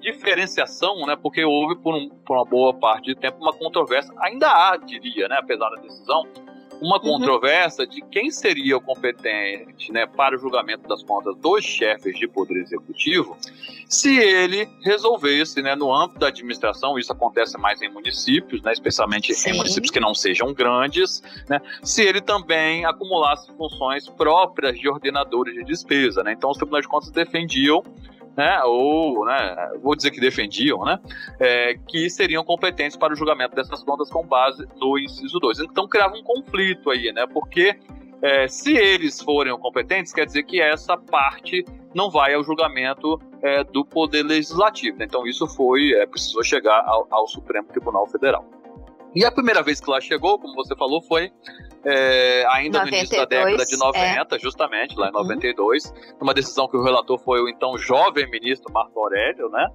[0.00, 4.48] diferenciação, né, porque houve por, um, por, uma boa parte de tempo uma controvérsia, ainda
[4.48, 6.26] há, diria, né, apesar da decisão,
[6.80, 7.02] uma uhum.
[7.02, 12.26] controvérsia de quem seria o competente né, para o julgamento das contas dos chefes de
[12.28, 13.36] poder executivo
[13.88, 19.32] se ele resolvesse, né, no âmbito da administração, isso acontece mais em municípios, né, especialmente
[19.32, 19.50] Sim.
[19.50, 25.54] em municípios que não sejam grandes, né, se ele também acumulasse funções próprias de ordenadores
[25.54, 26.22] de despesa.
[26.24, 27.82] Né, então, os tribunais de contas defendiam
[28.36, 30.98] né, ou, né, vou dizer que defendiam, né,
[31.40, 35.60] é, que seriam competentes para o julgamento dessas contas com base no inciso 2.
[35.60, 37.76] Então criava um conflito aí, né, porque
[38.22, 43.64] é, se eles forem competentes, quer dizer que essa parte não vai ao julgamento é,
[43.64, 45.02] do Poder Legislativo.
[45.02, 48.44] Então isso foi, é, precisou chegar ao, ao Supremo Tribunal Federal.
[49.16, 51.32] E a primeira vez que lá chegou, como você falou, foi
[51.82, 54.38] é, ainda 92, no início da década de 90, é.
[54.38, 55.94] justamente, lá em 92, uhum.
[56.20, 59.70] uma decisão que o relator foi o então jovem ministro Marco Aurélio, né?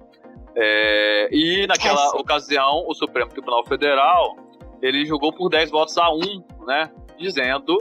[0.54, 2.16] É, e naquela Essa.
[2.16, 4.36] ocasião, o Supremo Tribunal Federal,
[4.80, 6.20] ele julgou por 10 votos a 1,
[6.64, 6.92] né?
[7.18, 7.76] Dizendo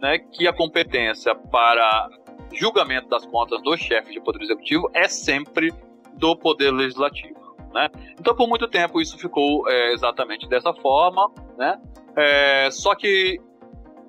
[0.00, 2.08] né, que a competência para
[2.52, 5.72] julgamento das contas dos chefes de poder executivo é sempre
[6.14, 7.45] do poder legislativo.
[7.76, 7.90] Né?
[8.18, 11.78] Então, por muito tempo, isso ficou é, exatamente dessa forma, né?
[12.16, 13.38] É, só que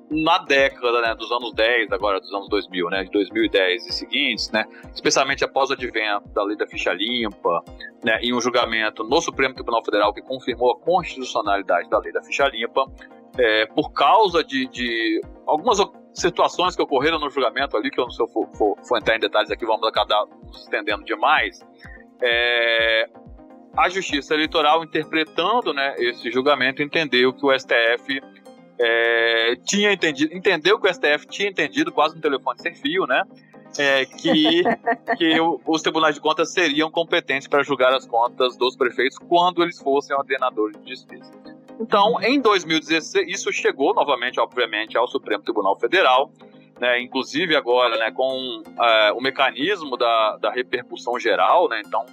[0.10, 4.49] na década né, dos anos 10, agora dos anos 2000, né, de 2010 e seguintes,
[4.51, 7.62] né, especialmente após o advento da lei da ficha limpa,
[8.01, 12.23] né, em um julgamento no Supremo Tribunal Federal que confirmou a constitucionalidade da lei da
[12.23, 12.89] ficha limpa,
[13.38, 15.77] é, por causa de, de, algumas
[16.13, 18.97] situações que ocorreram no julgamento ali, que eu não sei se eu for, for, for
[18.97, 21.60] entrar em detalhes aqui, vamos acabar nos estendendo demais,
[22.21, 23.10] é,
[23.77, 28.21] a Justiça Eleitoral, interpretando né, esse julgamento, entendeu que o STF
[28.79, 33.23] é, tinha entendido, entendeu que o STF tinha entendido, quase um telefone sem fio, né?
[33.77, 34.63] É, que,
[35.17, 39.61] que o, os tribunais de contas seriam competentes para julgar as contas dos prefeitos quando
[39.61, 41.31] eles fossem ordenadores de despesa.
[41.79, 46.31] Então, em 2016, isso chegou novamente, obviamente, ao Supremo Tribunal Federal,
[46.79, 52.03] né, inclusive agora né, com é, o mecanismo da, da repercussão geral, né, então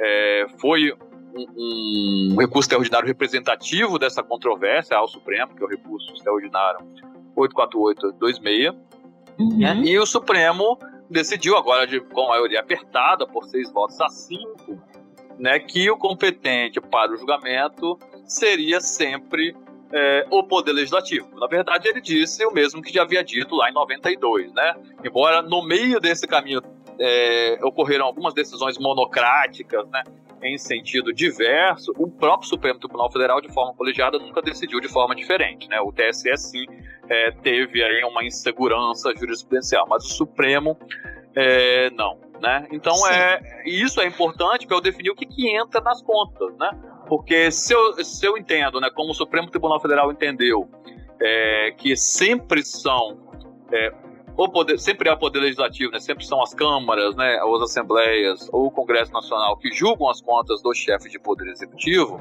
[0.00, 0.92] é, foi
[1.34, 6.80] um, um, recurso extraordinário representativo dessa controvérsia ao Supremo, que é o recurso extraordinário
[7.34, 8.74] 84826,
[9.38, 9.84] uhum.
[9.84, 10.78] e o Supremo
[11.10, 14.80] decidiu agora, de, com a maioria apertada, por seis votos a cinco,
[15.38, 19.54] né, que o competente para o julgamento seria sempre
[19.92, 21.28] é, o Poder Legislativo.
[21.38, 24.74] Na verdade, ele disse o mesmo que já havia dito lá em 92, né?
[25.04, 26.60] Embora no meio desse caminho
[26.98, 30.02] é, ocorreram algumas decisões monocráticas, né?
[30.42, 35.14] Em sentido diverso, o próprio Supremo Tribunal Federal, de forma colegiada, nunca decidiu de forma
[35.14, 35.80] diferente, né?
[35.80, 36.66] O TSE, sim,
[37.08, 40.76] é, teve aí uma insegurança jurisprudencial, mas o Supremo
[41.38, 42.66] É, não, né?
[42.70, 46.70] Então é isso é importante para eu definir o que, que entra nas contas, né?
[47.08, 50.68] Porque se eu, se eu entendo, né, como o Supremo Tribunal Federal entendeu,
[51.20, 53.18] é, que sempre são
[53.72, 53.92] é,
[54.36, 55.98] o poder, sempre é o poder legislativo, né?
[55.98, 57.42] Sempre são as câmaras, né?
[57.42, 61.48] Ou as assembleias ou o Congresso Nacional que julgam as contas do chefe de poder
[61.48, 62.20] executivo.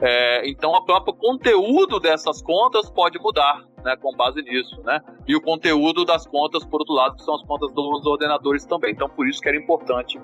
[0.00, 5.00] É, então, o próprio conteúdo dessas contas pode mudar, né, com base nisso, né?
[5.26, 8.92] E o conteúdo das contas, por outro lado, que são as contas dos ordenadores também.
[8.92, 10.20] Então, por isso que era importante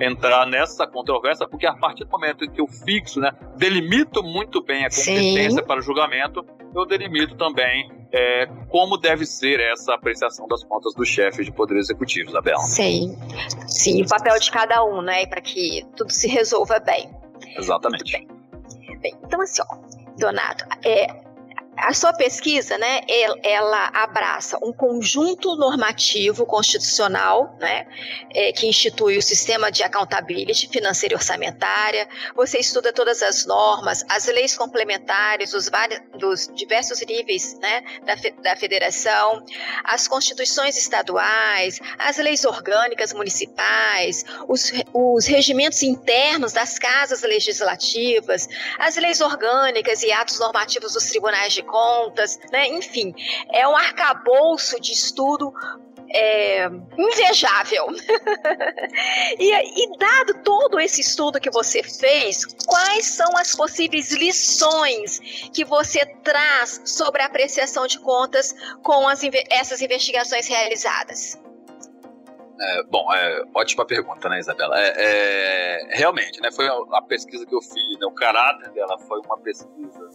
[0.00, 4.62] entrar nessa controvérsia, porque a partir do momento em que eu fixo, né, delimito muito
[4.62, 5.66] bem a competência Sim.
[5.66, 11.04] para o julgamento, eu delimito também é, como deve ser essa apreciação das contas do
[11.04, 12.58] chefe de poder executivo, Isabela.
[12.58, 13.16] Sim,
[13.66, 17.10] sim, o papel de cada um, né, para que tudo se resolva bem.
[17.56, 18.12] Exatamente.
[18.12, 18.28] Bem.
[19.00, 19.14] bem.
[19.24, 19.76] então assim, ó,
[20.18, 21.06] Donato, é,
[21.76, 23.00] a sua pesquisa, né,
[23.42, 27.86] ela abraça um conjunto normativo constitucional, né,
[28.34, 32.06] é, que institui o sistema de accountability financeira e orçamentária.
[32.36, 38.14] Você estuda todas as normas, as leis complementares dos, vários, dos diversos níveis, né, da,
[38.42, 39.42] da federação,
[39.84, 48.46] as constituições estaduais, as leis orgânicas municipais, os, os regimentos internos das casas legislativas,
[48.78, 52.68] as leis orgânicas e atos normativos dos tribunais de de contas, né?
[52.68, 53.14] Enfim,
[53.52, 55.52] é um arcabouço de estudo
[56.10, 56.66] é,
[56.98, 57.86] invejável.
[59.38, 65.18] e, e, dado todo esse estudo que você fez, quais são as possíveis lições
[65.52, 71.40] que você traz sobre a apreciação de contas com as, essas investigações realizadas?
[72.60, 74.78] É, bom, é, ótima pergunta, né, Isabela?
[74.78, 78.96] É, é, realmente, né, foi a, a, pesquisa que eu fiz, né, o caráter dela
[79.00, 80.10] foi uma pesquisa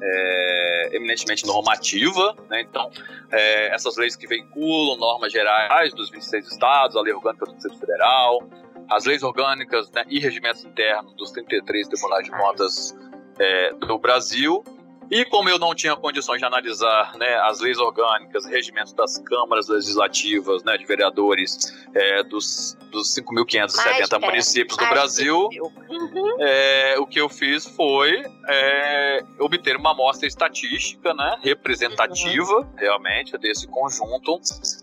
[0.00, 2.62] é, eminentemente normativa, né?
[2.62, 2.90] então
[3.30, 7.78] é, essas leis que vinculam normas gerais dos 26 estados, a lei orgânica do Distrito
[7.78, 8.42] Federal,
[8.90, 12.96] as leis orgânicas né, e regimentos internos dos 33 tribunais de contas
[13.38, 14.64] é, do Brasil
[15.10, 19.68] e como eu não tinha condições de analisar né, as leis orgânicas, regimentos das câmaras
[19.68, 25.48] legislativas, né, de vereadores é, dos, dos 5.570 municípios do Brasil,
[25.88, 26.36] uhum.
[26.40, 32.74] é, o que eu fiz foi é, obter uma amostra estatística né, representativa, uhum.
[32.76, 34.40] realmente, desse conjunto,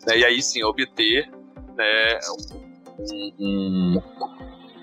[0.07, 1.29] né, e aí sim obter
[1.75, 2.19] né,
[2.99, 4.01] um, um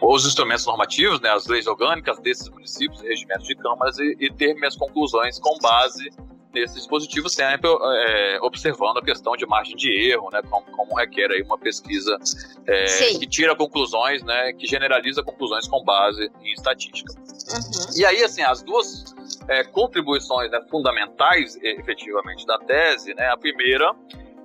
[0.02, 4.54] os instrumentos normativos, né, as leis orgânicas desses municípios regimentos de câmaras e, e ter
[4.54, 6.10] minhas conclusões com base
[6.52, 11.30] nesse dispositivo, sempre é, observando a questão de margem de erro, né, como, como requer
[11.30, 12.18] aí uma pesquisa
[12.66, 12.84] é,
[13.18, 17.12] que tira conclusões, né, que generaliza conclusões com base em estatística.
[17.14, 17.96] Uhum.
[17.96, 19.14] E aí, assim, as duas
[19.48, 23.94] é, contribuições né, fundamentais, efetivamente, da tese, né, a primeira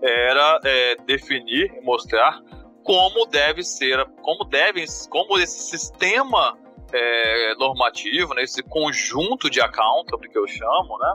[0.02, 2.41] era é, definir mostrar
[2.88, 6.58] como deve ser, como devem, como esse sistema
[6.93, 11.13] é, normativo, né, esse conjunto de accountable que eu chamo, né,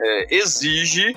[0.00, 1.16] é, exige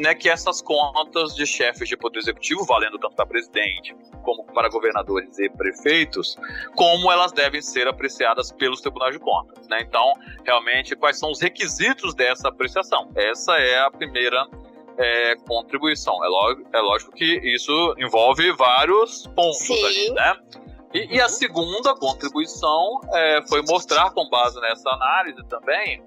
[0.00, 4.70] né, que essas contas de chefes de poder executivo, valendo tanto para presidente como para
[4.70, 6.36] governadores e prefeitos,
[6.74, 9.68] como elas devem ser apreciadas pelos tribunais de contas.
[9.68, 9.80] Né?
[9.82, 10.14] Então,
[10.46, 13.10] realmente, quais são os requisitos dessa apreciação?
[13.14, 14.48] Essa é a primeira
[14.98, 16.24] é, contribuição.
[16.24, 19.84] É, lógico, é lógico que isso envolve vários pontos Sim.
[19.84, 20.36] ali, né?
[20.94, 26.02] E, e, a segunda contribuição é, foi mostrar, com base nessa análise também,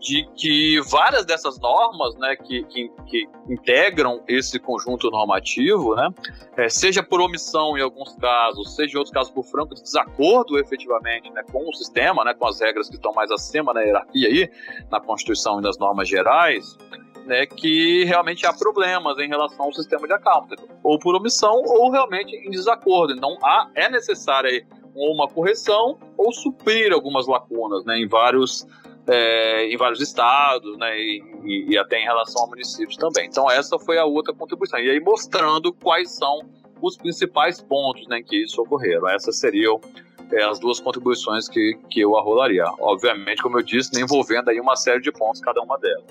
[0.00, 6.08] de que várias dessas normas, né, que, que, que integram esse conjunto normativo, né,
[6.56, 11.30] é, seja por omissão em alguns casos, seja em outros casos por franco desacordo efetivamente,
[11.30, 14.50] né, com o sistema, né, com as regras que estão mais acima na hierarquia aí,
[14.90, 16.78] na Constituição e nas normas gerais,
[17.26, 21.90] né, que realmente há problemas em relação ao sistema de accountable, ou por omissão ou
[21.90, 23.14] realmente em desacordo.
[23.14, 28.66] Então há, é necessária uma correção ou suprir algumas lacunas né, em vários
[29.06, 33.26] é, em vários estados, né, e, e, até em relação a municípios também.
[33.26, 34.78] Então essa foi a outra contribuição.
[34.78, 36.42] E aí mostrando quais são
[36.80, 39.08] os principais pontos né, que isso ocorreram.
[39.08, 39.80] Essas seriam
[40.32, 42.64] é, as duas contribuições que, que eu arrolaria.
[42.78, 46.04] Obviamente, como eu disse, envolvendo aí uma série de pontos cada uma delas.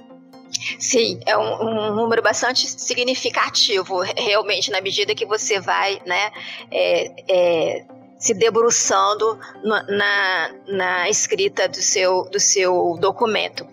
[0.78, 6.32] Sim, é um, um, número bastante significativo, realmente, na medida que você vai, né,
[6.70, 7.86] é, é,
[8.18, 13.66] se debruçando na, na escrita do seu, do seu documento.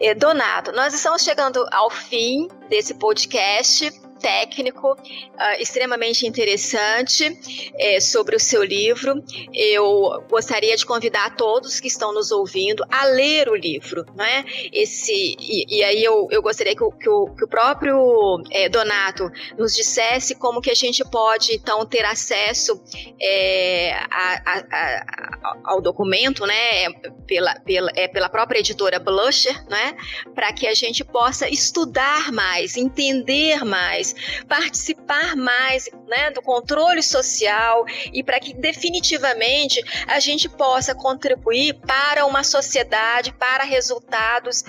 [0.00, 4.03] É, Donato, nós estamos chegando ao fim desse podcast.
[4.24, 7.38] Técnico uh, extremamente interessante
[7.78, 9.22] é, sobre o seu livro.
[9.52, 14.42] Eu gostaria de convidar todos que estão nos ouvindo a ler o livro, né?
[14.72, 18.66] Esse e, e aí eu, eu gostaria que o, que o, que o próprio é,
[18.70, 22.82] Donato nos dissesse como que a gente pode então ter acesso
[23.20, 26.88] é, a, a, a, ao documento, né?
[27.26, 29.94] Pela, pela, é, pela própria editora Blusher, né?
[30.34, 34.13] Para que a gente possa estudar mais, entender mais,
[34.48, 42.26] participar mais né, do controle social e para que definitivamente a gente possa contribuir para
[42.26, 44.64] uma sociedade, para resultados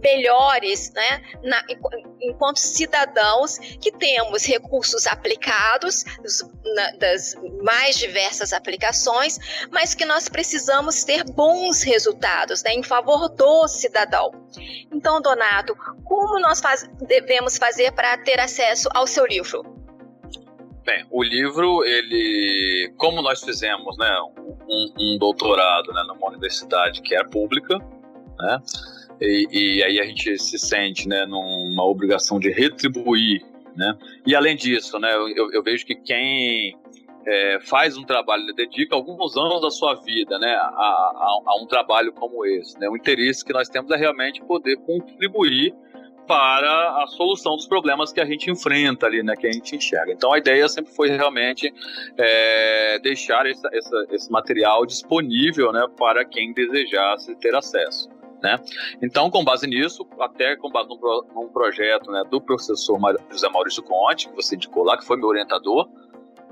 [0.00, 1.62] melhores, né, na,
[2.20, 6.04] enquanto cidadãos que temos recursos aplicados
[6.74, 9.38] na, das mais diversas aplicações,
[9.70, 14.30] mas que nós precisamos ter bons resultados, né, em favor do cidadão.
[14.90, 15.74] Então, Donato,
[16.04, 19.62] como nós faz, devemos fazer para ter acesso ao seu livro?
[20.84, 24.10] Bem, o livro, ele, como nós fizemos, né,
[24.68, 27.78] um, um doutorado, né, numa universidade que é pública,
[28.38, 28.58] né,
[29.20, 33.44] e, e, aí a gente se sente, né, numa obrigação de retribuir,
[33.76, 36.76] né, e além disso, né, eu, eu vejo que quem
[37.24, 41.66] é, faz um trabalho, dedica alguns anos da sua vida, né, a, a, a um
[41.66, 45.72] trabalho como esse, né, o interesse que nós temos é realmente poder contribuir
[46.26, 50.12] para a solução dos problemas que a gente enfrenta ali, né, que a gente enxerga.
[50.12, 51.72] Então a ideia sempre foi realmente
[52.16, 58.08] é, deixar essa, essa, esse material disponível, né, para quem desejasse ter acesso.
[58.42, 58.58] Né?
[59.00, 60.98] Então, com base nisso, até com base num,
[61.32, 62.98] num projeto né, do professor
[63.30, 65.88] José Maurício Conte, que você indicou lá, que foi meu orientador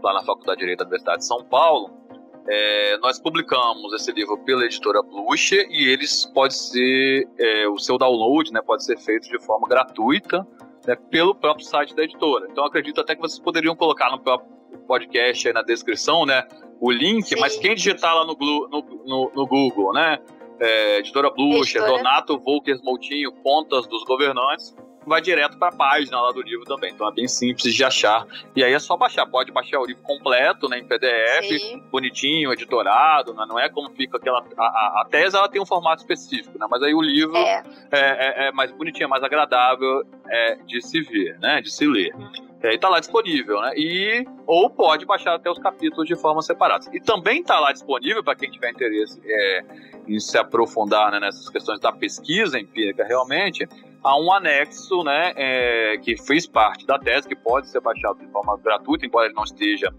[0.03, 2.00] lá na Faculdade de Direito da Universidade de São Paulo,
[2.49, 7.99] é, nós publicamos esse livro pela editora Blucher e eles pode ser é, o seu
[7.99, 10.47] download, né, pode ser feito de forma gratuita
[10.87, 12.47] né, pelo próprio site da editora.
[12.51, 14.51] Então acredito até que vocês poderiam colocar no próprio
[14.87, 16.47] podcast aí na descrição, né,
[16.81, 17.29] o link.
[17.29, 17.41] Sim.
[17.41, 20.19] Mas quem digitar lá no, no, no, no Google, né,
[20.59, 21.99] é, editora Blucher, editora.
[21.99, 24.75] Donato Volkers Moutinho, Contas dos Governantes,
[25.11, 26.93] vai direto para a página lá do livro também.
[26.93, 28.25] Então é bem simples de achar.
[28.55, 29.27] E aí é só baixar.
[29.27, 31.83] Pode baixar o livro completo, né, em PDF, Sim.
[31.91, 33.45] bonitinho, editorado, né?
[33.49, 34.39] não é como fica aquela.
[34.57, 36.67] A, a, tese ela tem um formato específico, né?
[36.71, 38.01] Mas aí o livro é, é,
[38.45, 41.61] é, é mais bonitinho, é mais agradável é, de se ver, né?
[41.61, 42.15] De se ler.
[42.15, 42.51] Uhum.
[42.63, 43.73] E tá lá disponível, né?
[43.75, 46.85] E ou pode baixar até os capítulos de forma separada.
[46.93, 49.65] E também tá lá disponível para quem tiver interesse é,
[50.07, 53.67] em se aprofundar né, nessas questões da pesquisa empírica realmente,
[54.03, 58.27] há um anexo, né, é, que fez parte da tese, que pode ser baixado de
[58.29, 59.93] forma gratuita, embora ele não esteja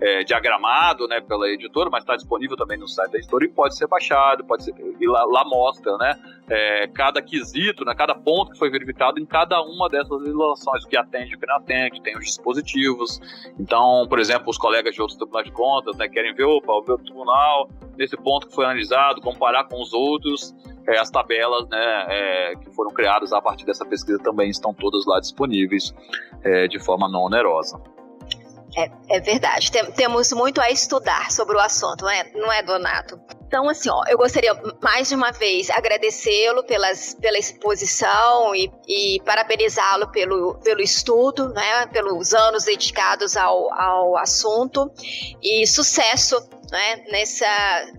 [0.00, 3.76] é, diagramado né, pela editora, mas está disponível também no site da editora e pode
[3.76, 8.52] ser baixado, pode ser, e lá, lá mostra né, é, cada quesito, né, cada ponto
[8.52, 12.02] que foi verificado em cada uma dessas legislações, o que atende, o que não atende,
[12.02, 13.20] tem os dispositivos.
[13.58, 16.84] Então, por exemplo, os colegas de outros tribunais de contas né, querem ver, opa, o
[16.86, 20.54] meu tribunal, nesse ponto que foi analisado, comparar com os outros,
[20.86, 25.04] é, as tabelas né, é, que foram criadas a partir dessa pesquisa também estão todas
[25.06, 25.94] lá disponíveis
[26.42, 27.80] é, de forma não onerosa.
[28.76, 29.70] É, é verdade.
[29.70, 33.20] Tem, temos muito a estudar sobre o assunto, não é, não é, Donato?
[33.46, 39.22] Então, assim, ó, eu gostaria mais de uma vez agradecê-lo pelas, pela exposição e, e
[39.24, 44.90] parabenizá-lo pelo, pelo estudo, né, pelos anos dedicados ao, ao assunto
[45.40, 46.36] e sucesso
[46.74, 47.46] né, nessa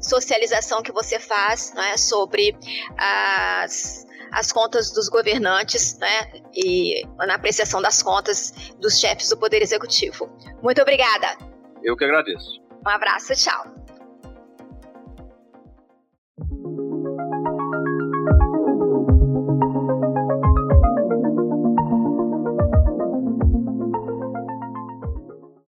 [0.01, 2.53] socialização que você faz né, sobre
[2.97, 8.51] as as contas dos governantes, né, e na apreciação das contas
[8.81, 10.29] dos chefes do Poder Executivo.
[10.61, 11.37] Muito obrigada.
[11.81, 12.59] Eu que agradeço.
[12.85, 13.84] Um abraço, tchau.